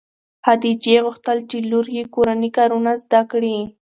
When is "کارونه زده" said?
2.57-3.21